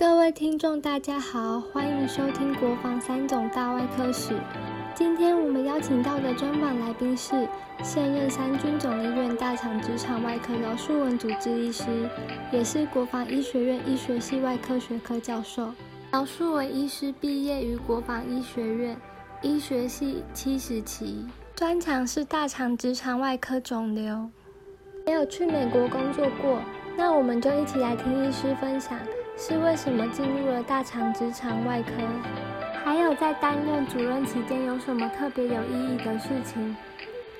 [0.00, 4.32] 各位听众，大家好，欢迎收听《国防三种大外科史》。
[4.94, 7.46] 今天我们邀请到的专访来宾是
[7.82, 11.84] 现任三军总医院大肠直肠外科饶树文主治医师，
[12.50, 15.70] 也是国防医学院医学系外科学科教授。
[16.10, 18.96] 饶树文医师毕业于国防医学院
[19.42, 24.30] 医学系七十期，专长是大肠直肠外科肿瘤，
[25.04, 26.58] 没有去美国工作过。
[26.96, 28.98] 那我们就一起来听医师分享。
[29.42, 31.92] 是为什么进入了大肠直肠外科？
[32.84, 36.76] 还有在担任主任期间有什么特别有意义的事情？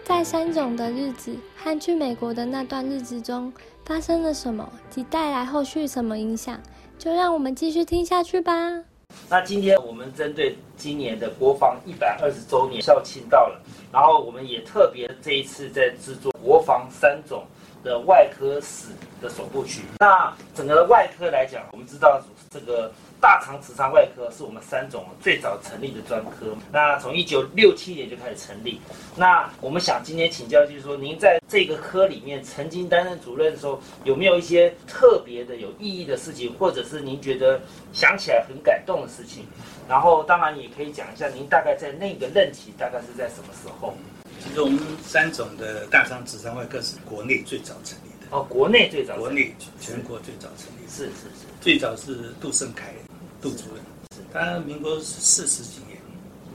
[0.03, 3.53] 在三种的日子和去美国的那段日子中
[3.85, 6.59] 发生了什么，及带来后续什么影响？
[6.99, 8.83] 就让我们继续听下去吧。
[9.29, 13.61] 那今天我们针对今年的国防一百二十周年校庆到了，
[13.93, 17.45] 然后我们也特别这一次在制作国防三种。
[17.83, 18.89] 的外科史
[19.21, 19.83] 的首部曲。
[19.99, 22.21] 那整个外科来讲，我们知道
[22.51, 26.57] 这个大肠直肠外科是我们三种最早成立的专科。
[26.73, 28.81] 那从一九六七年就开始成立。
[29.17, 37.61] 那我们想今天请教，就是说您在这个科里面曾经担任主任的时候，有没有一些特别的有意义的事情，或者是您觉得
[37.93, 39.45] 想起来很感动的事情？
[39.89, 43.95] 然后当然也可以讲一下，您大概在那个任期大概是在什么时候？
[44.43, 52.95] 其实我们三种的大肠直肠外科是国内最早成立哦，国内最早，国内全国最早成立，是是是，最早是杜胜凯
[53.43, 55.99] 杜主任，是他民国四十几年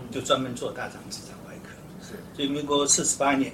[0.09, 3.51] 就专门做大肠直肠外科，是，所以民国四十八年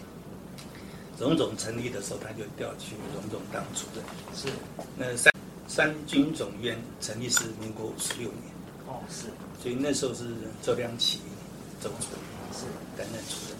[1.18, 4.04] 荣总成立的时候，他就调去荣总当主任，
[4.36, 4.48] 是，
[4.96, 5.34] 那三
[5.68, 8.54] 三军总院成立是民国五十六年，
[8.88, 9.28] 哦是，
[9.62, 10.26] 所以那时候是
[10.62, 11.20] 周良启
[11.82, 12.66] 周主任是。
[12.98, 13.58] 担任主任。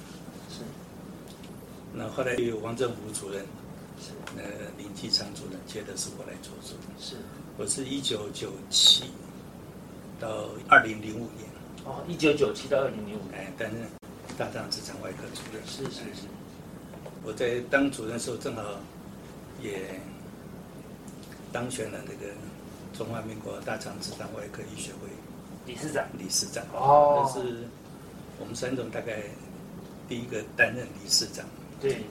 [0.50, 0.64] 是。
[1.94, 3.44] 那后来有王振福主任，
[4.02, 4.42] 是那
[4.82, 7.00] 林继昌主任接的是我来做主任。
[7.00, 7.16] 是，
[7.58, 9.06] 我是一九九七
[10.20, 11.48] 到二零零五年。
[11.86, 13.88] 哦，一九九七到二零零五年担任
[14.38, 15.62] 大肠直肠外科主任。
[15.68, 16.28] 是是是。
[17.24, 18.64] 我在当主任的时候，正好
[19.62, 20.00] 也
[21.52, 22.34] 当选了那个
[22.98, 25.08] 中华民国大肠直肠外科医学会
[25.68, 26.04] 理事长。
[26.18, 26.66] 理事长。
[26.74, 27.24] 哦。
[27.24, 27.68] 那是
[28.40, 29.22] 我们三总大概
[30.10, 31.46] 第一个担任理事长。
[31.80, 32.04] 对，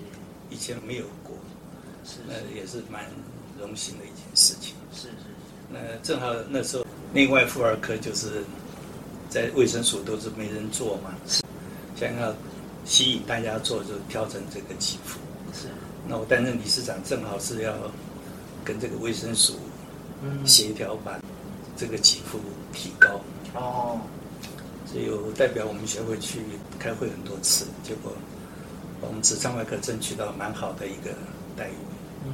[0.49, 1.37] 以前没有过，
[2.05, 3.05] 是那也是蛮
[3.59, 4.75] 荣幸的一件事情。
[4.93, 5.15] 是是是，
[5.69, 8.43] 那正好那时候内外妇儿科就是
[9.29, 11.15] 在卫生署都是没人做嘛，
[11.97, 12.35] 想要
[12.85, 15.19] 吸引大家做，就调整这个给付。
[15.53, 15.69] 是，
[16.09, 17.75] 那我担任理事长，正好是要
[18.65, 19.55] 跟这个卫生署
[20.45, 21.21] 协调，把
[21.77, 22.39] 这个给付
[22.73, 23.21] 提高。
[23.55, 24.01] 哦，
[24.87, 26.41] 所以有代表我们协会去
[26.79, 28.13] 开会很多次，结果。
[29.03, 31.11] 我们直肠外科争取到蛮好的一个
[31.57, 31.75] 待遇，
[32.25, 32.33] 嗯，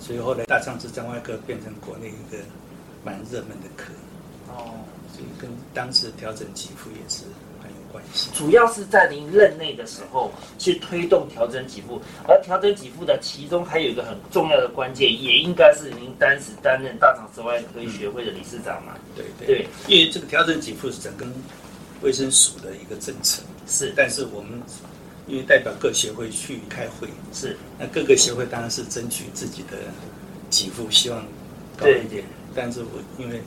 [0.00, 2.38] 所以后来大肠直肠外科变成国内一个
[3.04, 3.92] 蛮热门的科，
[4.48, 4.74] 哦，
[5.12, 7.24] 所以跟当时调整给付也是
[7.62, 8.30] 很有关系。
[8.34, 18.94] 主要是在您任内的时候去推动调整给付，而调整给付的其中还有一个很重要的关键，也应该是您当时担任大肠直外科学会的理事长嘛？
[19.16, 21.26] 对对，因为这个调整给付是整个
[22.02, 24.60] 卫生署的一个政策，是，但是我们。
[25.26, 27.56] 因为代表各协会去开会，是。
[27.78, 29.78] 那各个协会当然是争取自己的
[30.50, 31.24] 给付，希望
[31.76, 32.24] 高一点。
[32.54, 33.40] 但是我因为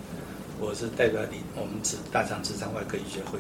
[0.60, 3.40] 我是代表你，我们是大肠直肠外科医学会，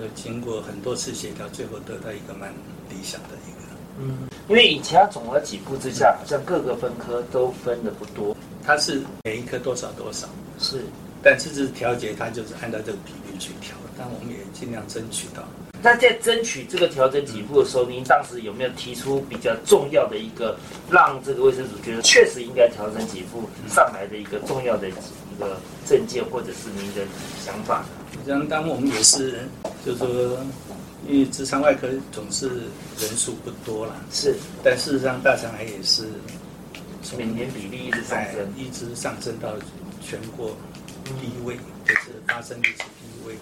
[0.00, 2.50] 呃，经过很多次协调，最后得到一个蛮
[2.88, 3.56] 理想的一个。
[3.98, 10.26] 嗯，因为以前总额给付之下，好像各个分科都分的不多，它是每一科多少多少。
[10.58, 10.84] 是，
[11.22, 15.42] 但这次调节它就是按照这个比例去调，但我们也尽量争取到。
[15.86, 20.58] 那在争取这个调整给付的时候，您当时有没有提出比较重要的一个
[20.90, 24.92] 让这个卫生署觉得确实应该调整给付上来的一个重要的一
[25.38, 27.02] 个证件，或者是您的
[27.44, 27.84] 想法？
[28.26, 29.46] 像当我们也是，
[29.84, 30.08] 就是说，
[31.06, 32.48] 因为直肠外科总是
[32.98, 36.08] 人数不多了，是，但事实上大肠癌也是
[37.16, 39.50] 每年比例一直上升，一直上升到
[40.02, 40.50] 全国
[41.04, 41.54] 第一位，
[41.84, 43.36] 就是发生率是第一位。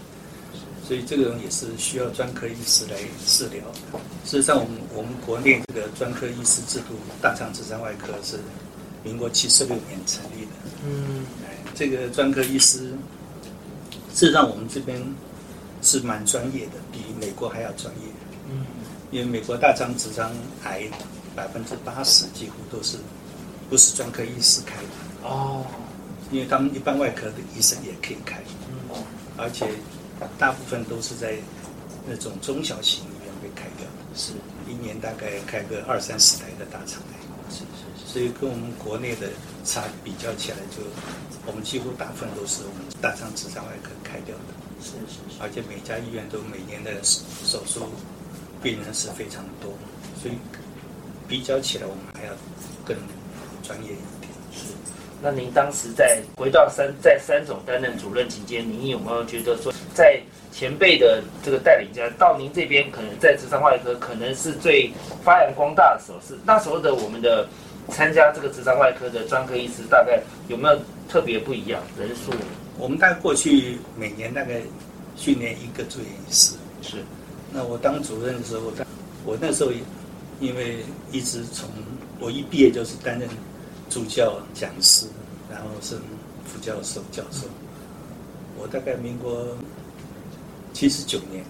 [0.86, 2.96] 所以这个人也是需要专科医师来
[3.26, 3.64] 治疗。
[4.24, 8.38] 事实上，我们我们国内这个专科医师制度，大肠直肠外科是
[9.02, 10.50] 民国七十六年成立的。
[10.84, 12.90] 嗯，哎，这个专科医师，
[14.12, 15.02] 事实上我们这边
[15.80, 18.02] 是蛮专业的，比美国还要专业。
[18.50, 18.66] 嗯，
[19.10, 20.30] 因为美国大肠直肠
[20.64, 20.82] 癌
[21.34, 22.98] 百分之八十几乎都是
[23.70, 25.28] 不是专科医师开的。
[25.28, 25.64] 哦，
[26.30, 28.38] 因为他们一般外科的医生也可以开。
[28.68, 29.02] 嗯，
[29.38, 29.66] 而且。
[30.38, 31.34] 大部分都是在
[32.06, 34.32] 那种中小型医院被开掉，是
[34.68, 37.18] 一年大概开个二三十台的大肠癌。
[37.50, 38.12] 是是是。
[38.12, 39.28] 所以跟我们国内的
[39.64, 40.82] 差比较起来，就
[41.46, 44.54] 我们几乎大部分都是我们大肠直肠外科开掉的。
[44.80, 45.40] 是是是。
[45.40, 47.88] 而且每家医院都每年的手术
[48.62, 49.72] 病人是非常多，
[50.22, 50.34] 所以
[51.26, 52.32] 比较起来，我们还要
[52.84, 52.96] 更
[53.62, 54.30] 专业一点。
[54.52, 54.72] 是。
[55.22, 60.20] 那您当时在回到三在三总担任主任期间，您有没有觉得说，在
[60.52, 64.92] 前辈的这个带领下，到您这边可能在直肠外科可能是最
[65.22, 66.18] 发扬光大的时候？
[66.26, 67.48] 是那时候的我们的
[67.88, 72.32] 参加这个直肠外科的专科医师，大概有没有特别不一样人数？
[72.78, 74.60] 我们大概过去每年大概
[75.16, 76.56] 训练一个住院医师。
[76.82, 76.98] 是。
[77.52, 78.72] 那我当主任的时候，我
[79.24, 79.70] 我那时候
[80.40, 80.78] 因为
[81.12, 81.68] 一直从
[82.18, 83.28] 我一毕业就是担任。
[83.90, 85.06] 助教、讲师，
[85.48, 85.94] 然后是
[86.46, 87.46] 副教授、教授。
[88.58, 89.46] 我大概民国
[90.74, 91.42] 七十九年，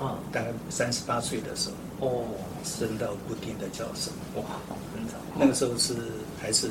[0.00, 1.68] 啊，大概三十八岁的时
[2.00, 2.24] 候，哦，
[2.64, 4.10] 升到固定的教授。
[4.34, 4.42] 哇，
[4.92, 5.14] 很早。
[5.38, 5.94] 那个时候是
[6.40, 6.68] 还是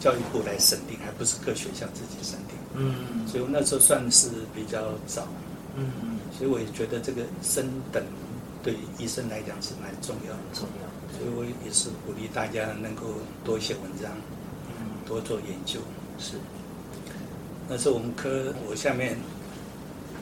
[0.00, 2.58] 教育部来审定，还不是各学校自己审定。
[2.74, 3.26] 嗯。
[3.26, 5.26] 所以我那时候算是比较早。
[5.76, 6.18] 嗯嗯。
[6.36, 8.04] 所以我也觉得这个升等
[8.62, 10.42] 对医生来讲是蛮重要的。
[10.52, 11.16] 重要。
[11.16, 13.06] 所以我也是鼓励大家能够
[13.44, 14.10] 多写文章。
[15.04, 15.80] 多做研究
[16.16, 16.36] 是，
[17.68, 19.18] 那时候我们科我下面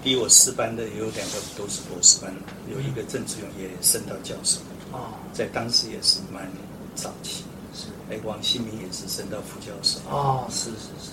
[0.02, 2.32] 比我师班的有两个都是博士班，
[2.72, 4.60] 有一个郑志勇也升到教授
[4.92, 6.50] 哦，在当时也是蛮
[6.94, 7.44] 早期
[7.74, 9.98] 是，哎，王新民也是升到副教授。
[10.08, 11.12] 哦，是是是，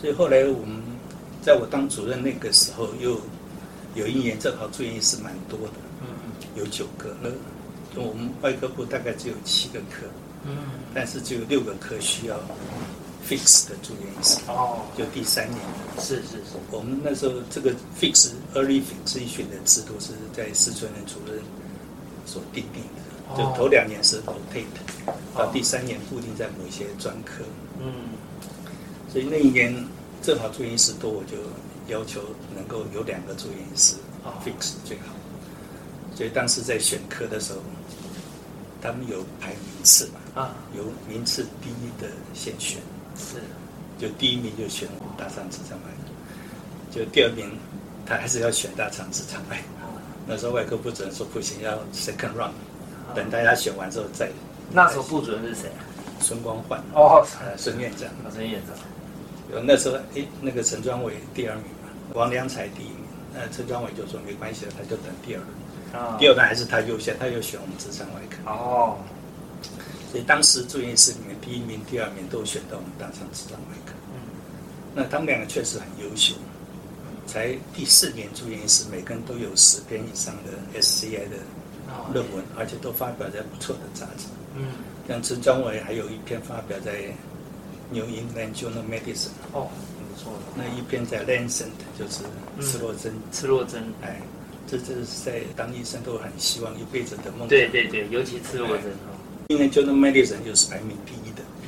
[0.00, 0.82] 所以后来我们
[1.42, 3.20] 在我当主任那个时候，又
[3.94, 10.06] 有一年正好住院医师蛮多的，嗯嗯，有九个，那我们外科部大概只有七个科。
[10.48, 10.56] 嗯，
[10.94, 12.36] 但是只有六个科需要
[13.28, 15.58] fix 的住院医师哦，就第三年
[15.98, 21.42] 是是是，我们那时候这个 fix early fix 医学的制度是在四川的主任
[22.24, 24.64] 所定定的，就头两年是 rotate，
[25.34, 27.44] 到第三年固定在某些专科。
[27.80, 27.92] 嗯，
[29.12, 29.74] 所以那一年
[30.22, 31.36] 正好住院医师多，我就
[31.88, 32.20] 要求
[32.54, 33.94] 能够有两个住院医师
[34.44, 35.14] fix 最好。
[36.14, 37.58] 所以当时在选科的时候。
[38.78, 40.42] 他们有排名次嘛？
[40.42, 42.78] 啊，由名次第一的先选，
[43.18, 43.40] 是，
[43.98, 47.50] 就第一名就选大肠直肠癌，就第二名
[48.04, 49.62] 他还是要选大肠直肠癌。
[50.26, 52.50] 那时候外科部主任说不行，要 second round，
[53.14, 54.28] 等大家选完之后再。
[54.72, 55.70] 那时候部主任是谁？
[56.20, 56.82] 孙光焕。
[56.94, 57.24] 哦，
[57.56, 58.08] 孙院长。
[58.32, 58.74] 孙院长。
[59.52, 63.06] 有那时候，哎，那个陈庄伟第二名嘛，王良才第一名。
[63.32, 66.18] 那陈庄伟就说没关系了，他就等第二轮。
[66.18, 68.50] 第二轮还是他优先，他又选我们直肠外科。
[68.50, 68.98] 哦，
[70.10, 73.92] 所以当时住院医师里面第一名、第二名都选到我们大肠直肠外科。
[74.14, 74.20] 嗯，
[74.94, 76.34] 那他们两个确实很优秀，
[77.26, 81.36] 才第四年住院医师，每个人都有十篇以上的 SCI 的
[82.12, 84.26] 论文，而且都发表在不错的杂志。
[84.56, 84.66] 嗯，
[85.08, 86.92] 像陈庄伟还有一篇发表在
[87.90, 89.28] 《New England Journal Medicine》。
[89.52, 89.68] 哦，
[90.12, 90.32] 不错。
[90.56, 91.64] 那一篇在《Lancet》，
[91.98, 92.22] 就是
[92.60, 93.12] 赤洛针。
[93.32, 94.20] 赤洛针，哎。
[94.68, 97.46] 这这是在当医生都很希望一辈子的梦。
[97.46, 99.14] 对对对，尤其赤裸针哦。
[99.46, 101.12] 因为就那 medicine 就是排名第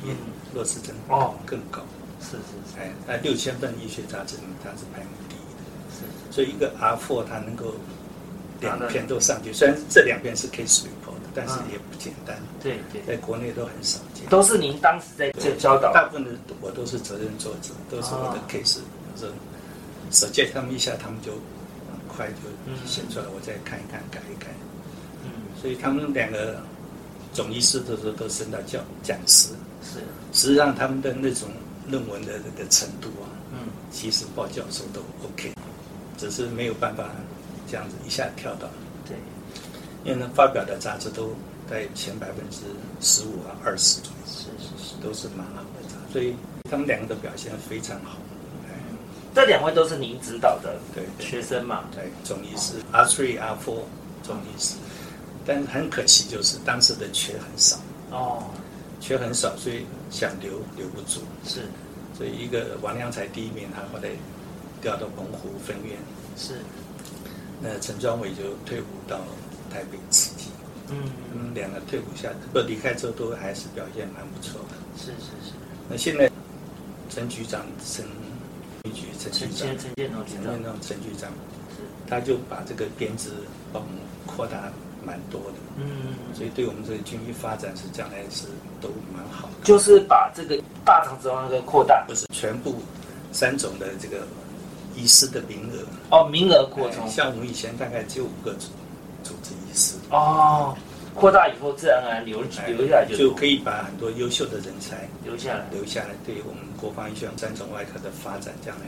[0.03, 0.11] 比
[0.53, 1.81] 洛氏针哦更高。
[2.21, 2.79] 是是是。
[2.79, 5.61] 哎，那六千份医学杂志它是排名第一的。
[5.91, 6.33] 是。
[6.33, 7.73] 所以一个 R four 它能够
[8.61, 12.37] 两篇都上去，虽然这两篇是 case report，但是也不简单。
[12.61, 13.01] 对对。
[13.07, 14.25] 在国内都很少见。
[14.29, 15.93] 都是您当时在教教导。
[15.93, 16.31] 大部分的
[16.61, 18.79] 我都是责任作者，都是我的 case，
[19.15, 19.33] 就是
[20.11, 21.33] 手借他们一下，他们就。
[22.11, 22.41] 快就
[22.85, 24.47] 写出来，我再看一看，改一改。
[25.23, 25.31] 嗯，
[25.61, 26.59] 所以他们两个
[27.31, 29.53] 总医师的时候都升到教讲师。
[29.81, 29.99] 是，
[30.33, 31.49] 实际上他们的那种
[31.87, 35.53] 论文的这个程度啊，嗯，其实报教授都 OK，
[36.17, 37.09] 只是没有办法
[37.67, 38.67] 这样子一下跳到。
[39.07, 39.15] 对，
[40.03, 41.33] 因为呢，发表的杂志都
[41.69, 42.61] 在前百分之
[42.99, 44.19] 十五啊、二十左右。
[44.27, 46.35] 是是是，都是蛮好的杂志，所以
[46.69, 48.17] 他们两个的表现非常好。
[49.31, 51.85] 这两位都是您指导的对学生嘛？
[51.93, 53.83] 对，总医师 R three R four
[54.23, 54.75] 总医师，
[55.45, 57.77] 但是很可惜，就是当时的缺很少。
[58.11, 58.43] 哦，
[58.99, 61.21] 缺很少，所以想留留不住。
[61.43, 61.61] 是，
[62.17, 64.09] 所以一个王良才第一名，他后来
[64.81, 65.97] 调到澎湖分院。
[66.35, 66.55] 是，
[67.61, 69.19] 那陈庄伟就退伍到
[69.69, 70.49] 台北慈济。
[70.89, 74.75] 嗯，他们，两个退伍下不离开之后，都还是表现蛮不错的。
[74.97, 75.53] 是是是。
[75.89, 76.29] 那现在
[77.09, 78.05] 陈局长陈。
[78.93, 81.29] 局陈局长，陈建龙局长，陈局长，
[82.07, 83.29] 他就把这个编制
[83.73, 84.71] 帮我们扩大
[85.05, 88.47] 蛮多的，嗯，所以对我们这个军医发展是将来是
[88.81, 89.53] 都蛮好的。
[89.63, 92.75] 就是把这个大肠直肠个扩大，不是全部
[93.31, 94.27] 三种的这个
[94.95, 95.85] 医师的名额
[96.17, 97.07] 哦，名额扩充。
[97.07, 98.67] 像我们以前大概只有五个主
[99.23, 100.75] 主治医师哦，
[101.13, 108.85] 扩大以后，自然而然留留下来就就可以把很多优秀的人才留下来，留下来，对于我们国防医学院三种外科的发展，将来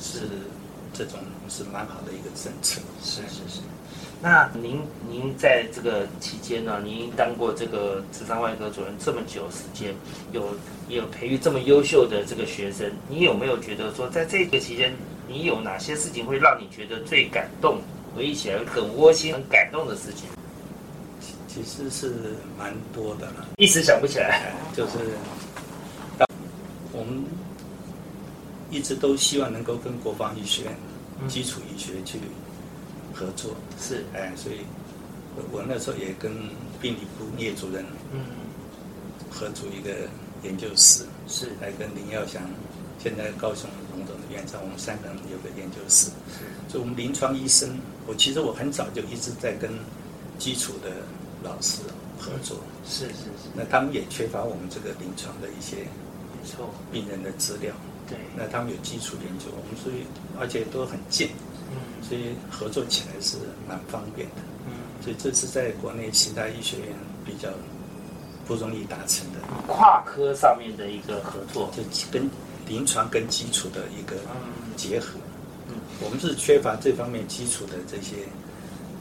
[0.00, 0.20] 是
[0.92, 2.80] 这种是蛮好的一个政策。
[3.02, 3.60] 是是是。
[4.22, 9.94] 那您您在这个期间呢，您当过这个直肠外科主任这么久时间，
[10.32, 10.54] 有
[10.88, 14.94] 有培育这么优秀的这个学生，你有没有觉得说，在这个期间，
[15.26, 17.80] 你有哪些事情会让你觉得最感动，
[18.14, 20.28] 回忆起来很窝心、很感动的事情？
[21.48, 22.14] 其实是
[22.58, 24.52] 蛮多的了，一时想不起来。
[24.76, 24.98] 就是，
[26.92, 27.24] 我们
[28.70, 30.72] 一直都希望能够跟国防医学院、
[31.26, 32.18] 基础医学去
[33.14, 33.54] 合作。
[33.78, 34.60] 是，哎，所以，
[35.52, 36.32] 我那时候也跟
[36.80, 38.20] 病理部聂主任，嗯，
[39.30, 40.08] 合组一个
[40.42, 42.42] 研究室，是，来跟林耀祥，
[42.98, 46.10] 现在高雄龙总的院长，我们三个人有个研究室。
[46.36, 49.70] 是，所以我们临床医生，我其实我很早就一直在跟
[50.38, 50.90] 基础的。
[51.42, 51.80] 老师
[52.18, 55.76] 合作是是是，那他们也缺乏我们这个临床的一些
[56.36, 57.74] 没错病人的资料，
[58.06, 60.04] 对，那他们有基础研究，我们所以
[60.38, 61.30] 而且都很近，
[61.70, 63.36] 嗯，所以合作起来是
[63.68, 64.36] 蛮方便的，
[64.66, 64.72] 嗯，
[65.02, 66.88] 所以这是在国内其他医学院
[67.24, 67.48] 比较
[68.46, 69.38] 不容易达成的。
[69.66, 72.28] 跨科上面的一个合作，就跟
[72.66, 74.16] 临床跟基础的一个
[74.76, 75.18] 结合，
[75.68, 78.16] 嗯，我们是缺乏这方面基础的这些。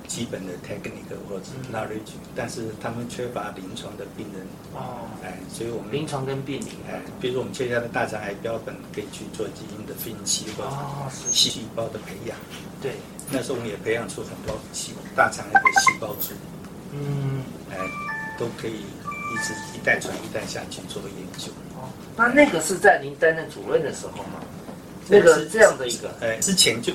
[0.10, 4.42] 基本的 technique 或者 knowledge，但是他们缺乏临床的病人。
[4.74, 10.70] 哦，哎，所以我们临床跟病理，哎，比如我们缺下的大肠癌标本可以去做基因的分析或者
[11.32, 12.36] 细胞的培养，
[12.82, 12.94] 对，
[13.30, 16.34] 那时候我们也培养出很多细大肠癌的细胞株，
[16.92, 17.78] 嗯，哎，
[18.40, 21.52] 都可以一直一代传一代下去做研究。
[21.78, 21.88] 哦，
[22.18, 24.42] 那那个是在您担任主任的时候吗？
[25.08, 26.92] 那个是这样的一个，哎，之前就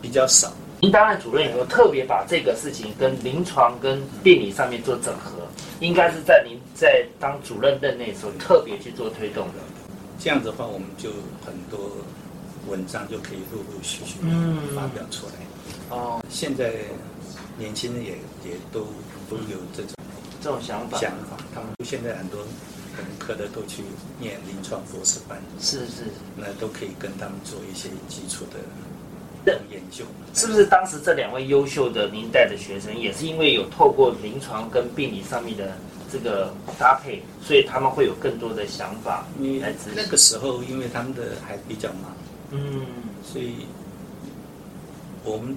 [0.00, 0.50] 比较少。
[0.84, 5.30] 您担任主任以后，特别把这个事情跟临床、跟病理上面做整合，
[5.80, 9.54] 应该是在您在当主任任内的时候特别去做推动的。
[10.18, 11.08] 这样子的话，我们就
[11.42, 11.90] 很多
[12.68, 14.18] 文章就可以陆陆续续
[14.76, 15.32] 发表出来。
[15.88, 16.74] 哦，现在
[17.56, 18.10] 年轻人也
[18.44, 18.80] 也都
[19.30, 19.94] 都有这种
[20.42, 21.38] 这种想法，想法。
[21.54, 22.40] 他们现在很多
[22.94, 23.82] 本科的都去
[24.20, 26.04] 念临床博士班，是是，
[26.36, 28.60] 那都可以跟他们做一些基础的。
[29.44, 35.76] 的研究是不是当时这两位优秀的明代的学生，也是因为有透过临床跟病理上面的
[36.10, 39.26] 这个搭配，所以他们会有更多的想法
[39.60, 39.92] 来执行。
[39.94, 42.16] 那个时候，因为他们的还比较忙，
[42.50, 42.86] 嗯，
[43.22, 43.66] 所以
[45.22, 45.56] 我们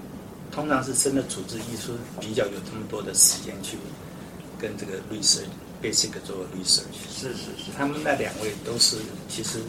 [0.52, 3.78] 通常是真的组织艺术比较有这么多的时间去
[4.60, 5.48] 跟这个 research
[5.82, 6.98] basic 做 research。
[7.10, 9.60] 是是是，他们那两位都是其实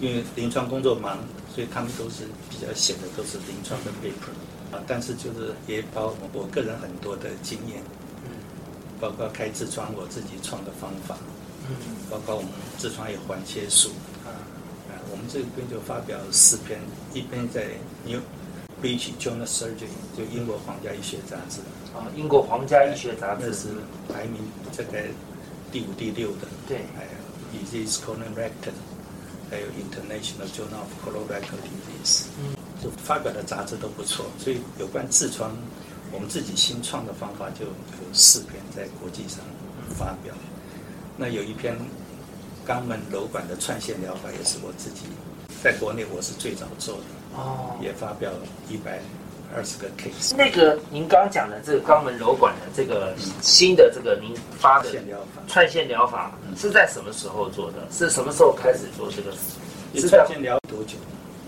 [0.00, 1.18] 因为临床工作忙。
[1.54, 7.80] 所以他们都是比较写的都是临床的 paper 啊，但是就是也包我个人很多的经验，
[8.24, 8.30] 嗯，
[9.00, 11.16] 包括开痔疮我自己创的方法，
[11.68, 11.76] 嗯，
[12.10, 13.90] 包括我们痔疮有环切术，
[14.24, 14.34] 啊，
[14.90, 16.80] 啊，我们这边就发表四篇，
[17.12, 17.66] 一篇在
[18.04, 18.20] New
[18.82, 21.60] British Journal Surgery，就英国皇家医学杂志，
[21.96, 23.54] 啊，英国皇家医学杂志。
[23.54, 23.68] 是
[24.12, 24.42] 排名
[24.72, 24.98] 这个
[25.70, 27.10] 第五、第六的，对，还有
[27.54, 28.74] Disease Colorectal。
[29.54, 35.56] 还有 International Journal of Colorectal Disease，嗯，就发表的杂志都不错，所以有关痔疮，
[36.10, 37.72] 我们自己新创的方法就有
[38.12, 39.38] 四篇在国际上
[39.96, 40.34] 发表。
[41.16, 41.78] 那有一篇
[42.66, 45.02] 肛门瘘管的串线疗法，也是我自己
[45.62, 47.02] 在国内我是最早做的，
[47.36, 48.32] 哦，也发表
[48.68, 49.00] 一百
[49.54, 50.34] 二十个 case。
[50.36, 54.88] 那个您刚讲的这个肛门瘘管的这个新的这个您发的
[55.46, 56.32] 串线疗法。
[56.56, 57.86] 是在什么时候做的？
[57.90, 59.32] 是什么时候开始做这个？
[59.94, 60.96] 是在先聊多久？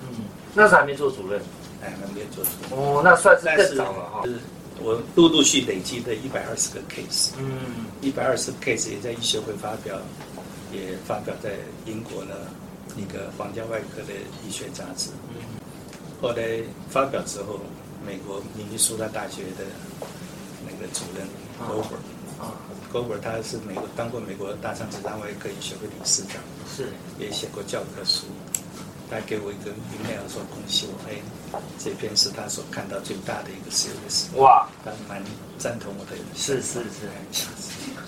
[0.02, 1.40] 嗯，那时候还没做主任，
[1.82, 2.78] 哎，还没做主任。
[2.78, 4.22] 哦，那算是更早了哈。
[4.24, 4.34] 是
[4.78, 9.96] 我陆陆续累积的一百二十个 case，嗯，一百二十个 case 也在医学会发表，
[10.72, 11.50] 也发表在
[11.86, 12.34] 英国呢
[12.94, 14.12] 那个皇家外科的
[14.46, 15.10] 医学杂志。
[15.30, 15.40] 嗯，
[16.20, 16.60] 后来
[16.90, 17.58] 发表之后，
[18.06, 19.64] 美国明尼苏达大学的
[20.64, 21.26] 那个主任
[21.68, 21.96] Over。
[22.38, 22.52] 啊
[22.92, 26.36] ，Gover 他是美国当过美国大肠直肠外科医学会理事长，
[26.68, 28.26] 是也写过教科书。
[29.10, 31.14] 他给我一个 email 说恭喜我，哎，
[31.78, 34.36] 这篇是他所看到最大的一个 series。
[34.36, 35.22] 哇，他蛮
[35.58, 36.10] 赞同我的。
[36.34, 37.08] 是是是。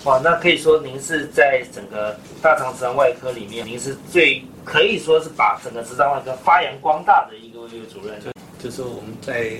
[0.03, 8.21] 哇，那可以说您是在整个大肠直肠外科里面，您是最可以说是把整个直肠外科发扬光大的一个一个主任。
[8.59, 9.59] 就说我们在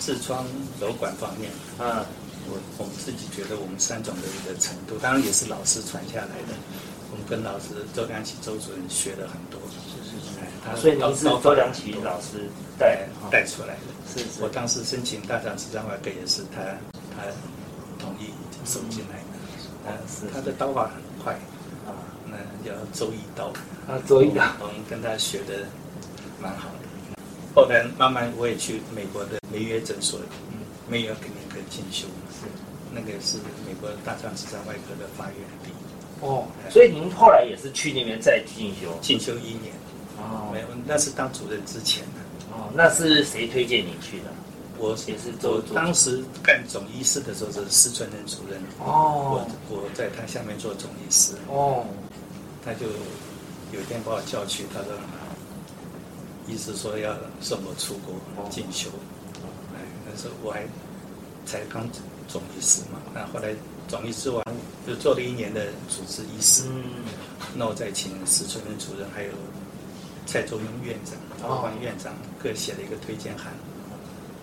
[0.00, 0.46] 痔疮
[0.80, 2.06] 瘘管方面，啊。
[2.46, 6.52] 我我们自己觉得我们三种的一个程度，当然也是老师传下来的。
[7.10, 10.36] 我们跟老师周良启周主任学了很多，是是是。
[10.62, 12.44] 他所以您是周良启老师
[12.78, 13.88] 带带出来的。
[14.12, 14.42] 是是。
[14.42, 16.60] 我当时申请大肠直肠外科也是他
[17.16, 17.24] 他
[17.98, 19.88] 同意就送进来的。
[19.88, 21.32] 啊，是他的刀法很快
[21.88, 21.96] 啊，
[22.28, 23.46] 那叫周一刀
[23.88, 25.64] 啊，周一刀，我们跟他学的
[26.42, 26.83] 蛮好的。
[27.54, 30.18] 后来慢慢我也去美国的梅约诊所，
[30.50, 30.58] 嗯，
[30.88, 32.48] 梅约肯定可以进修，是
[32.92, 35.70] 那个是美国大肠直肠外科的发源地。
[36.20, 39.72] 哦，所以您后来也是去那边再进修，进修一年。
[40.16, 42.20] 哦，没有，那是当主任之前的。
[42.52, 44.24] 哦，那是谁推荐你去的？
[44.78, 48.60] 我也是做，当时干总医师的时候是施存仁主任。
[48.80, 51.34] 哦，我我在他下面做总医师。
[51.48, 51.84] 哦，
[52.64, 52.86] 他就
[53.72, 54.90] 有一天把我叫去，他说，
[56.46, 58.14] 意思说要送我出国
[58.50, 58.90] 进修。
[59.74, 60.66] 哎，那时候我还
[61.46, 61.88] 才刚
[62.28, 63.54] 总医师嘛，那后来
[63.88, 64.44] 总医师完
[64.86, 66.64] 就做了一年的主治医师。
[66.66, 67.04] 嗯，
[67.54, 69.30] 那我再请石春仁主任还有
[70.26, 71.16] 蔡周庸院长、
[71.48, 73.52] 王冠院长各写了一个推荐函。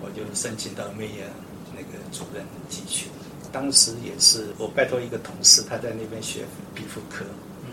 [0.03, 1.29] 我就申请到梅耶
[1.75, 3.07] 那个主任继续。
[3.51, 7.25] 当时也是我拜托一个同事，他在那边学皮肤科，
[7.65, 7.69] 嗯，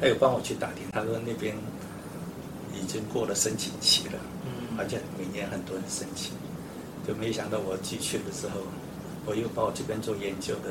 [0.00, 1.56] 他有帮我去打听，他说那边
[2.74, 6.32] 已经过了申请期了，嗯，而且每年很多人申请，
[7.06, 8.60] 就没想到我寄去的时候，
[9.26, 10.70] 我又把我这边做研究的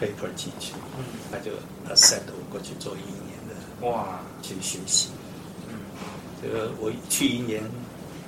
[0.00, 1.52] paper 进去，嗯，他就
[1.92, 5.08] accept 我过去做一年的，哇，去学习，
[5.68, 5.74] 嗯，
[6.42, 7.62] 这个我去一年。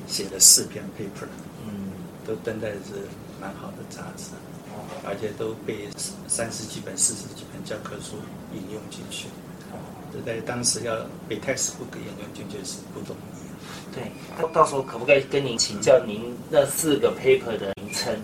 [0.08, 1.26] 写了四篇 paper，
[1.64, 1.92] 嗯，
[2.26, 3.06] 都登在是
[3.40, 4.24] 蛮好的杂志，
[4.74, 5.88] 哦，而且都被
[6.26, 8.16] 三十几本、四十几本教科书
[8.52, 9.28] 引用进去，
[10.26, 10.94] 在当时要
[11.28, 13.94] 被 textbook 引用进去是不容易。
[13.94, 14.02] 对，
[14.40, 18.14] 到到时候可不可以跟您请教您那四个 paper 的名称？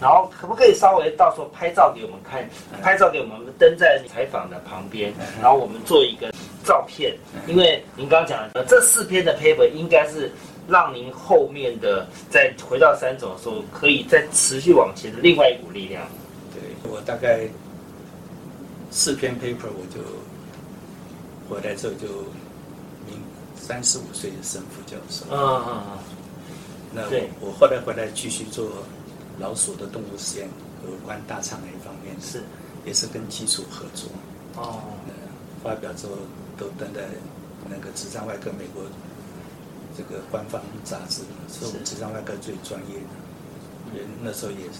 [0.00, 2.48] 然后可不可以稍微到时候拍照给我们看，
[2.82, 6.32] 拍照给我们登在采访的旁边，然后我们做一个
[6.64, 10.30] 照片，因为您刚刚讲的这四篇的 paper 应该是。
[10.70, 16.06] 让您后面的再回到三种的时候，可以再持续往前的另外一股力量。
[16.52, 16.60] 对
[16.92, 17.48] 我大概
[18.90, 20.02] 四篇 paper，我就
[21.48, 22.06] 回来之后就
[23.06, 23.20] 明
[23.56, 25.24] 三十五岁升副教授。
[25.30, 25.98] 嗯嗯嗯。
[26.94, 27.02] 那
[27.40, 28.70] 我后来回来继续做
[29.38, 30.48] 老鼠的动物实验，
[30.86, 32.42] 有关大肠癌方面是
[32.84, 34.08] 也是跟基础合作。
[34.56, 34.82] 哦。
[35.62, 36.12] 发表之后
[36.56, 37.02] 都登在
[37.68, 38.82] 那个直肠外科美国。
[39.96, 41.22] 这个官方杂志
[41.52, 44.78] 是我们直肠外科最专业的，人那时候也是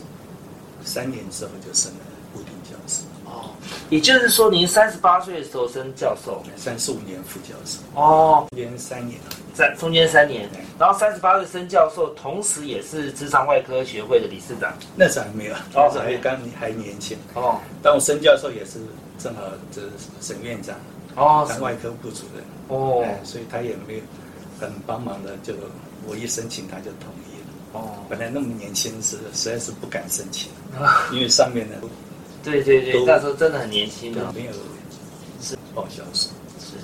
[0.85, 2.01] 三年之后就升了
[2.33, 3.03] 固定教授。
[3.25, 3.51] 哦，
[3.91, 7.79] 也就是说您三十八岁的时候升教授，三十五年副教授。
[7.95, 9.21] 哦，中间三年，
[9.55, 14.73] 三中间三年，然后三十八岁升教授，同时也是职场外科学会的理事长。
[14.97, 17.17] 那时候还没有，那时候还刚还年轻。
[17.35, 18.79] 哦，但我升教授也是
[19.19, 19.83] 正好这
[20.21, 20.77] 沈院长
[21.17, 24.01] 哦当外科部主任哦，所以他也没有。
[24.61, 25.55] 很帮忙的，就
[26.05, 27.79] 我一申请他就同意了。
[27.79, 30.51] 哦，本来那么年轻是实在是不敢申请，
[31.14, 31.77] 因为上面的
[32.51, 34.53] 对对对，那时候真的很年轻的，没有
[35.43, 36.77] 是报销是是，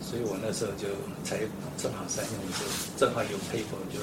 [0.00, 0.88] 所以我那时候就
[1.24, 1.38] 才
[1.76, 2.64] 正好三年就
[2.98, 3.98] 正好有配合就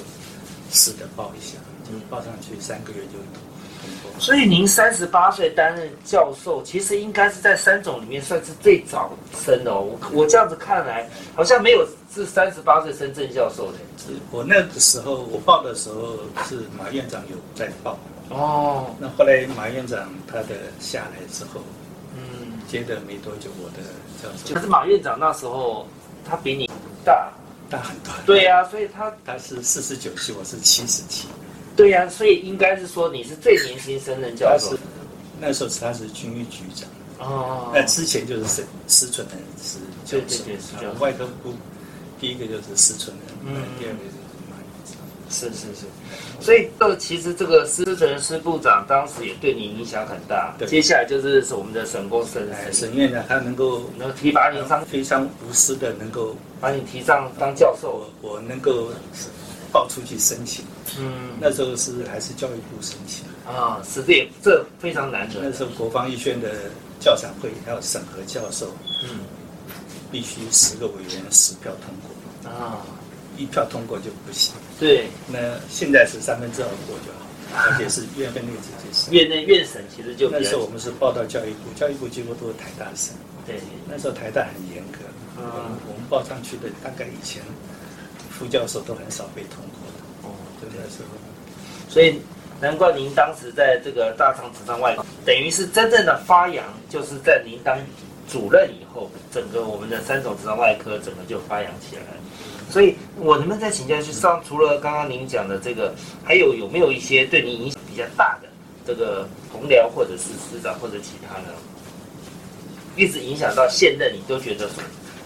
[0.71, 4.19] 试着报一下，就报上去三个月就通过。
[4.19, 9.11] 所以您三十八岁担任教授，其实应该是在三种里面算是最早
[9.45, 9.81] 生的哦。
[9.81, 11.87] 我我这样子看来，好像没有。
[12.11, 13.77] 是三十八岁升正教授的。
[13.99, 17.99] 是我那个时候我报的时候是马院长有在报。
[18.29, 18.95] 哦。
[18.99, 21.61] 那后来马院长他的下来之后，
[22.15, 23.83] 嗯，接着没多久我的
[24.21, 24.53] 教授。
[24.53, 25.87] 可是马院长那时候
[26.23, 26.69] 他比你
[27.03, 27.31] 大
[27.69, 28.13] 大很多。
[28.25, 31.27] 对呀，所以他他是四十九岁，我是七十七。
[31.75, 34.77] 对呀，所以应该是说你是最年轻升任教授。
[35.39, 36.89] 那时候他是军医局长。
[37.19, 37.71] 哦。
[37.73, 41.53] 那之前就是沈施存仁是教授，外科部。
[42.19, 43.99] 第一个就是施存仁，嗯，第二个
[45.29, 45.85] 是是是，
[46.41, 50.53] 所以这其实这个施存仁施部长当时也对你影响很大。
[50.57, 58.89] 对，接下来就是我们的沈公沈沈院长，他能够能提拔你上，非常无私的能够把你提上当教授，我我能够
[59.71, 60.65] 报出去申请。
[60.99, 65.39] 嗯，那时候是还是教育部申请啊，是这这非常难得。
[65.43, 66.49] 那时候国防医学院的
[66.99, 68.67] 教长会要审核教授，
[69.03, 69.19] 嗯。
[70.11, 72.81] 必须十个委员十票通过啊，
[73.39, 74.53] 一票通过就不行。
[74.79, 77.11] 对，那现在是三分之二过就
[77.55, 79.13] 好，而且是院分内直接审。
[79.13, 83.15] 院内院审其实就那时候我们是报到教育部，教育部几乎都是台大审。
[83.47, 84.99] 对，那时候台大很严格，
[85.41, 87.41] 啊，我们报上去的大概以前
[88.29, 90.27] 副教授都很少被通过的。
[90.27, 91.17] 哦，对那时候，
[91.89, 92.21] 所以
[92.59, 97.79] 难怪您当时在这个大肠直肠外，等于是真正的发扬，就是在您当。
[98.31, 102.03] 主任以后，整个我们的三种直肠外科整个就发扬起来。
[102.69, 105.91] 所以，我能不能再请教，就上除了刚刚您讲的这个，
[106.23, 108.47] 还有有没有一些对您影响比较大的
[108.85, 111.55] 这个同僚或者是师长或者其他呢，
[112.95, 114.69] 一直影响到现任，你都觉得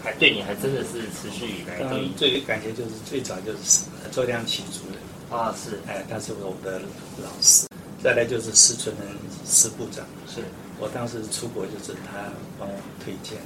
[0.02, 5.78] 还对你还真的是持续以来都最有感觉就是最早就是周亮奇主任啊，是。
[5.86, 6.80] 哎，他是我的
[7.22, 7.66] 老师，
[8.02, 9.06] 再来就是施存仁
[9.44, 10.40] 施部长，是。
[10.80, 13.38] 我当时出国就是他帮我推荐，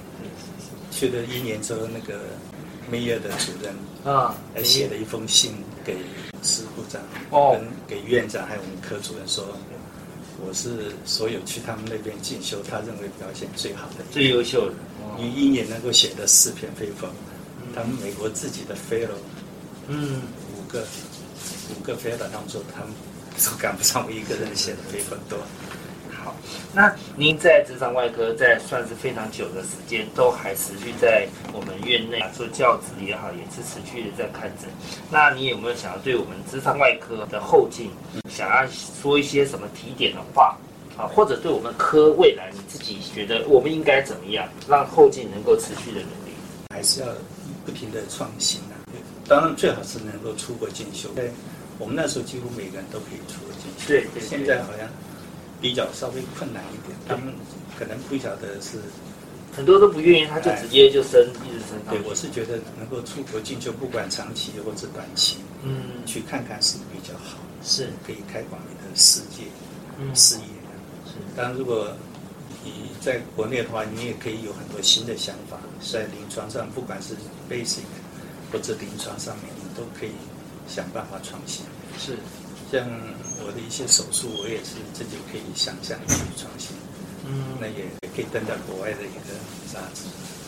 [0.92, 2.20] 去了一年之后那个。
[2.90, 3.74] 梅业的主任
[4.04, 5.52] 啊，来写了一封信
[5.84, 5.96] 给
[6.42, 7.52] 司部长，哦。
[7.52, 9.44] 跟给院长还有我们科主任说，
[10.44, 14.74] 我是所有去他们那边进修，他认为表现最好的、最优秀的，
[15.18, 17.10] 你一年能够写的四篇飞风，
[17.74, 19.18] 他们美国自己的 fellow，
[19.88, 20.22] 嗯，
[20.56, 20.86] 五个
[21.70, 22.94] 五个 fellow，他们说他们
[23.44, 25.38] 都赶不上我一个人写的飞风多。
[26.74, 34.68] 那您在职场外科在算是非常久的时间，都还持续在我们院内做教职也好，也是持续的在看诊。
[35.10, 37.90] 那你有没有想要对我们职场外科的后劲，
[38.28, 40.56] 想要说一些什么提点的话
[40.96, 41.06] 啊？
[41.06, 46.32] 或者对我们科未来你自己觉得我们应该怎么样，让后劲能够持续的努力？
[46.70, 47.06] 还是要
[47.64, 48.76] 不停的创新啊！
[49.26, 51.08] 当然最好是能够出国进修。
[51.14, 51.30] 对，
[51.78, 53.88] 我们那时候几乎每个人都可以出国进修。
[53.88, 54.88] 对对，现在好像。
[55.60, 57.34] 比较稍微困难一点，他们
[57.78, 58.78] 可能不晓得是
[59.56, 61.78] 很多都不愿意，他就直接就升，一直升。
[61.90, 69.44] 对，我是觉得能够出国进修，不管长期或者短期，嗯，去看看是比较好，是可以开广你的世界，
[69.98, 70.42] 嗯，视野。
[71.06, 71.90] 是，当然如果
[72.64, 77.14] 你在国内的话，你也可以有很多新的想法，在临床上，不管是
[77.50, 77.82] basic
[78.52, 80.10] 或者临床上面，你都可以
[80.68, 81.64] 想办法创新。
[81.98, 82.16] 是。
[82.70, 82.86] 像
[83.46, 86.76] 我的一些手术，我也是自己可以想象去创新，
[87.26, 89.34] 嗯，那也可以登到国外的一个
[89.72, 90.02] 杂志，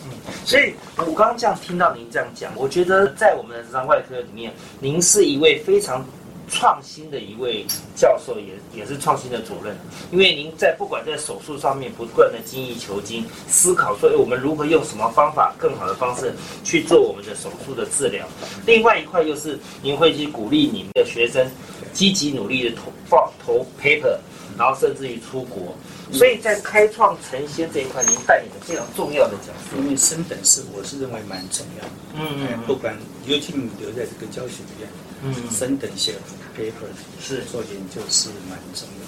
[0.05, 0.11] 嗯，
[0.45, 6.05] 所以我刚刚这样听到您这样讲，我觉得在我们的直肠外科里面，您是一位非常。
[6.53, 9.73] 创新的一位教授也也是创新的主任，
[10.11, 18.27] 因为您在不管在手术上面不断的精益求精，思考说我们如何用什么方法更好的方式去做我们的手术的治疗。
[18.65, 21.49] 另外一块又是您会去鼓励你们的学生
[21.93, 24.17] 积极努力的投放投 paper，
[24.57, 25.75] 然后甚至于出国。
[26.11, 29.77] 所以在开创成仙这一块，您扮演了非常重要的角色。
[29.77, 32.93] 因为升等是我是认为蛮重要的，嗯，不管
[33.25, 34.89] 尤其你留在这个教学院，
[35.23, 36.15] 嗯，升等写
[36.57, 37.45] paper 是。
[37.45, 39.07] 做研究是蛮重要，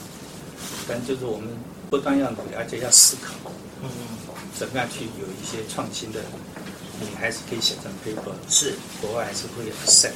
[0.87, 1.49] 但就是我们
[1.89, 3.33] 不断要努力，而且要思考，
[3.83, 6.21] 嗯嗯，怎么样去有一些创新的，
[7.01, 8.75] 你还是可以写成 paper，是。
[9.01, 10.13] 国外还是会有 set，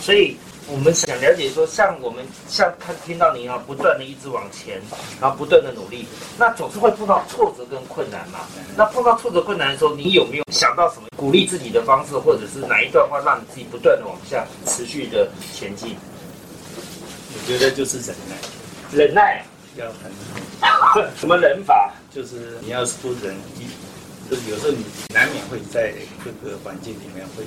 [0.00, 0.36] 所以。
[0.70, 4.78] 我们想了解说，像我们像他听到您啊，不断的一直往前，
[5.18, 6.06] 然后不断的努力，
[6.36, 8.40] 那总是会碰到挫折跟困难嘛。
[8.76, 15.96] 那碰到挫折困难的时候，你有没有想到什么鼓励自己的方式，或者是哪一段话让你自己不断的往下持续的前进？
[17.32, 18.36] 我觉得就是忍耐，
[18.92, 19.42] 忍耐
[19.76, 21.94] 要很 什么忍法？
[22.14, 23.34] 就是你要是不忍，
[24.28, 24.84] 就是有时候你
[25.14, 27.44] 难免会在各个环境里面会。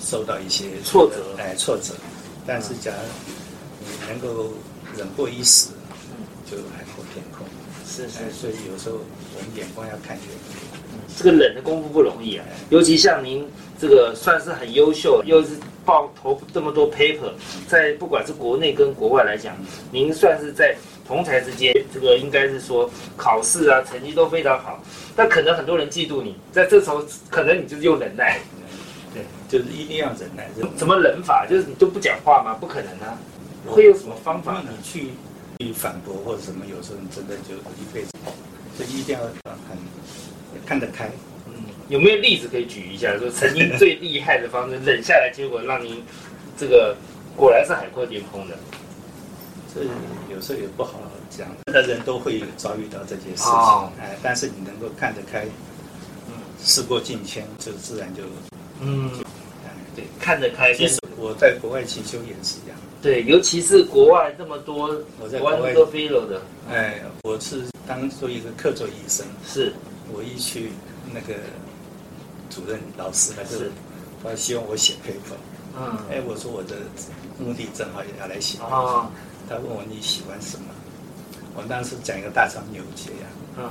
[0.00, 1.94] 受到一些挫折，哎，挫折，
[2.46, 4.52] 但是假如你能够
[4.96, 5.68] 忍过一时，
[6.50, 7.46] 就海阔天空。
[7.86, 8.96] 是是，所以有时候
[9.36, 10.64] 我们眼光要看远一点。
[11.16, 15.50] 这个忍的功夫不容易啊，尤其像您这个算是很优秀，又是
[15.84, 17.30] 报投这么多 paper，
[17.68, 19.54] 在不管是国内跟国外来讲，
[19.92, 20.74] 您算是在
[21.06, 24.82] 同台之间，这个应该是说考试啊成绩都非常好，
[25.14, 28.40] 但可能很多人嫉妒你，在这时候可能你就是用忍耐。
[29.54, 30.48] 对，就是一定要忍耐。
[30.76, 31.46] 怎么忍法？
[31.48, 32.56] 就是你都不讲话吗？
[32.58, 33.16] 不可能啊！
[33.66, 34.60] 会有什么方法？
[34.62, 35.10] 你去
[35.60, 38.10] 去反驳或者什么，有时候你真的就一辈子，
[38.76, 41.08] 所以一定要很看得开。
[41.46, 41.54] 嗯，
[41.88, 43.16] 有没有例子可以举一下？
[43.18, 46.02] 说曾经最厉害的方式忍下来，结果让您
[46.56, 46.96] 这个
[47.36, 48.56] 果然是海阔天空的。
[49.72, 49.82] 这
[50.34, 53.90] 有时候也不好讲，的人都会遭遇到这些事情。
[54.00, 55.44] 哎，但是你能够看得开，
[56.28, 58.22] 嗯，事过境迁，就自然就。
[58.80, 59.10] 嗯，
[59.94, 60.74] 对，看得开。
[60.74, 62.76] 其实我在国外进修也是一样。
[63.00, 66.42] 对，尤其是国外这么多，我在国外都飞了的。
[66.68, 69.26] 哎，我是当做一个客座医生。
[69.46, 69.72] 是，
[70.12, 70.70] 我一去
[71.12, 71.34] 那个
[72.48, 73.70] 主任老师还是
[74.22, 75.36] 他希望我写 paper。
[75.78, 75.98] 嗯。
[76.10, 76.76] 哎，我说我的
[77.38, 78.58] 目的正好也要来写。
[78.58, 79.10] 啊。
[79.48, 80.64] 他问我你喜欢什么？
[81.54, 83.28] 我当时讲一个大肠扭结呀。
[83.58, 83.70] 嗯。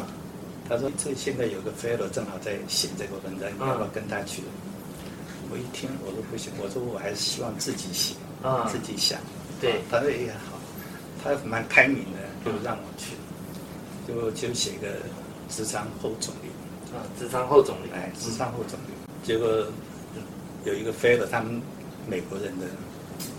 [0.69, 4.43] 他说这现在有个 fellow 正好在写这个文章，你要不要跟他去？
[5.53, 9.19] 我一听，我说不行，我说我还是希望自己写，啊自己想。
[9.61, 10.57] 对，他说也好，
[11.23, 13.13] 他蛮开明的，就让我去，
[14.07, 14.87] 就就写个
[15.49, 16.49] 职场后总理。
[16.89, 17.91] 啊，职场后总理。
[17.93, 18.93] 哎，职场后总理。
[19.23, 19.47] 结果
[20.65, 21.61] 有一个飞了，他们
[22.09, 22.65] 美国人的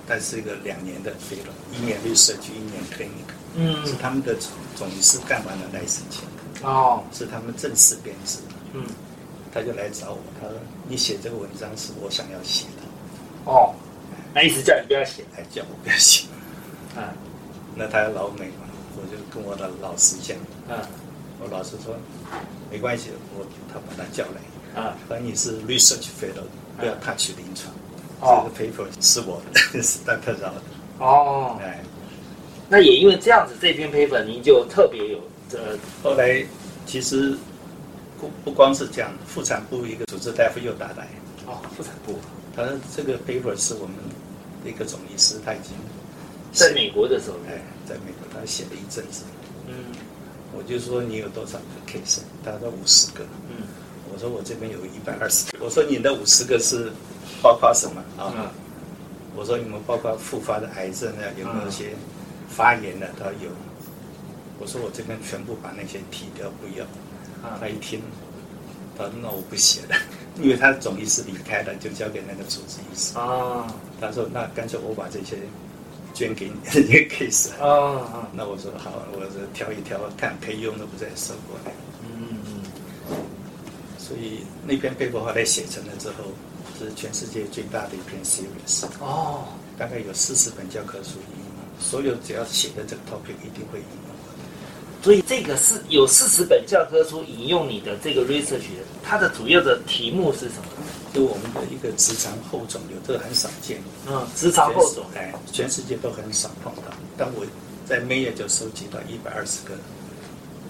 [0.06, 4.36] 但是一个两年的飞了，一年 research，一年 clinic，嗯，是他们的
[4.76, 6.22] 总医师干完了来申请
[6.62, 8.38] 的，哦，是他们正式编制，
[8.72, 8.86] 嗯，
[9.54, 10.56] 他就来找我，他说
[10.88, 12.82] 你写这个文章是我想要写的，
[13.50, 13.72] 哦，
[14.34, 16.26] 那意思叫你不要写，还叫我不要写，
[16.96, 17.04] 嗯，
[17.76, 20.36] 那他老美嘛，我就跟我的老师讲，
[20.68, 20.76] 嗯，
[21.40, 21.94] 我老师说
[22.68, 26.44] 没关系，我他把他叫来，啊，反正你是 research fellow，
[26.76, 27.72] 不要 touch 临床。
[28.20, 30.62] 这个 paper 是我的， 是戴特饶的。
[30.98, 31.82] 哦，哎，
[32.70, 35.58] 那也因为这样子，这篇 paper 您就特别有这。
[36.02, 36.42] 后来
[36.86, 37.36] 其实
[38.20, 41.08] 不不光是这样，妇产部一个主治大夫又打来。
[41.46, 42.18] 哦，妇产部，
[42.54, 43.96] 他说这个 paper 是我们
[44.64, 45.72] 一个总医师，他已经
[46.52, 49.24] 在美国的时候，哎，在美国他写了一阵子。
[49.66, 49.74] 嗯，
[50.56, 52.20] 我就说你有多少个 case？
[52.44, 53.24] 他说五十个。
[53.50, 53.66] 嗯，
[54.12, 55.64] 我说我这边有一百二十个。
[55.64, 56.92] 我说你的五十个是。
[57.42, 58.52] 包括什么啊？
[59.34, 61.90] 我说你们包括复发的癌症啊，有没有些
[62.48, 63.06] 发炎的？
[63.18, 63.50] 他有。
[64.58, 66.86] 我说我这边全部把那些剔掉，不要。
[67.60, 68.00] 他一听，
[68.96, 69.96] 他说那我不写了，
[70.42, 73.18] 因为他总医师离开了，就交给那个主治医师。
[73.18, 73.66] 啊。
[74.00, 75.36] 他说那干脆我把这些
[76.12, 77.50] 捐给你，一个 case。
[77.60, 81.72] 啊那我说好，我说挑一挑，看可以用的不再收过来。
[82.02, 82.62] 嗯嗯。
[83.98, 86.14] 所以那篇 paper 后来写成了之后。
[86.76, 89.44] 是全世界最大的一篇 series 哦，
[89.78, 91.20] 大概有四十本教科书
[91.78, 94.13] 所有只要写的这个 topic 一定会引用。
[95.04, 98.62] 所以这个是有四十本教科书引用你的这个 research，
[99.02, 100.64] 它的主要的题目是什么？
[101.12, 103.82] 就我们的一个直肠后肿瘤，这个很少见。
[104.06, 106.84] 嗯，直肠后肿，哎，全世界都很少碰到。
[107.18, 107.44] 但我
[107.84, 109.74] 在 May 就收集到一百二十个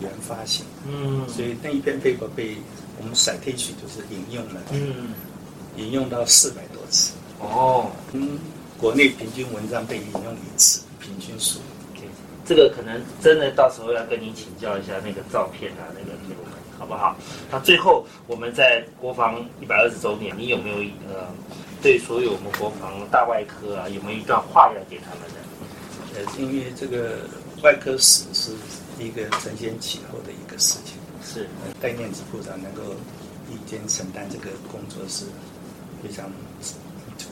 [0.01, 0.65] 原发性。
[0.85, 2.57] 嗯，所以那一篇 paper 被
[2.99, 4.61] 我们 citation 就是引用了。
[4.73, 5.15] 嗯。
[5.77, 8.39] 引用到四百多次哦，嗯，
[8.79, 11.59] 国内平均文章被引用一次，平均数。
[12.45, 17.17] 这个可能真的到时候要跟您请教一下那个照片啊，那个给我们好不好？
[17.51, 20.77] 那最后我们在国防一百二十周年，你有没有
[21.09, 21.27] 呃，
[21.83, 25.41] 对所有我们国防大外科啊，有没有一段话要给他们的？
[26.17, 27.19] 呃，因为这个
[27.63, 28.53] 外科史是
[28.99, 31.49] 一个承先启后的一个事情，是
[31.81, 32.95] 戴念子部长能够
[33.49, 35.25] 一肩承担这个工作是。
[36.07, 36.31] 非常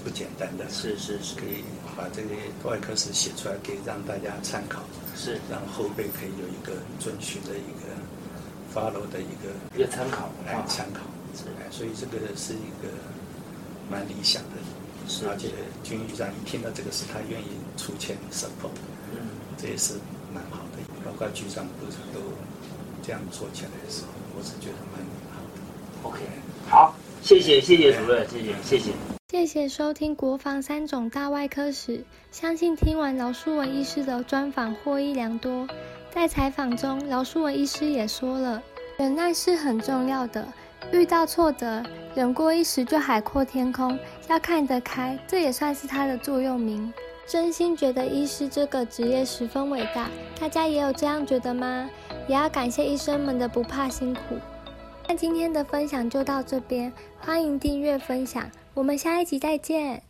[0.03, 1.63] 不简单的，是是是，可以
[1.97, 2.35] 把这个
[2.69, 4.83] 外科史写出来，可以让大家参考，
[5.17, 5.39] 是。
[5.51, 7.87] 让后辈可以有一个遵循的一个
[8.75, 11.01] follow 的一个一个参考来参考，
[11.37, 11.45] 是。
[11.61, 12.89] 哎，所以这个是一个
[13.91, 14.59] 蛮理想的，
[15.07, 15.29] 是。
[15.29, 15.49] 而且
[15.85, 18.75] 军医长一听到这个事，他愿意出钱 support，
[19.13, 19.19] 嗯，
[19.57, 19.95] 这也是
[20.35, 22.21] 蛮好的，包括局长部长都
[23.03, 26.21] 这样做起来的时候，我是觉得蛮好的，OK，
[26.69, 26.97] 好。
[27.23, 29.12] 谢谢谢谢主任，谢谢谢谢。
[29.43, 35.67] 谢谢收听国防三种大外科史，相信听完饶书文医师的专访获益良多。
[36.13, 38.63] 在采访中，饶书文医师也说了，
[38.97, 40.47] 忍耐是很重要的，
[40.93, 41.83] 遇到挫折，
[42.15, 46.95] 忍过一时就海阔天空，要看得开，这也算是他的座右铭。
[47.27, 50.09] 真心觉得医师这个职业十分伟大，
[50.41, 51.91] 大家也有这样觉得吗？
[52.29, 54.21] 也要感谢医生们的不怕辛苦。
[55.09, 60.03] 那今天的分享就到这边，欢迎订阅分享，我们下一集再见。